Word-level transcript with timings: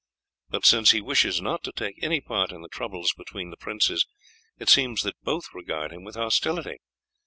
But 0.49 0.65
since 0.65 0.89
he 0.89 0.99
wishes 0.99 1.43
not 1.43 1.61
to 1.63 1.71
take 1.71 2.01
any 2.01 2.21
part 2.21 2.51
in 2.51 2.63
the 2.63 2.69
troubles 2.69 3.13
between 3.15 3.51
the 3.51 3.55
princes, 3.57 4.07
it 4.57 4.67
seems 4.67 5.03
that 5.03 5.21
both 5.21 5.53
regard 5.53 5.91
him 5.91 6.03
with 6.03 6.15
hostility. 6.15 6.77